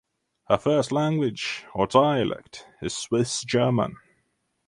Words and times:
Her 0.47 0.57
first 0.57 0.91
language 0.91 1.63
(or 1.75 1.85
dialect) 1.85 2.65
is 2.81 2.97
Swiss 2.97 3.43
German. 3.43 3.97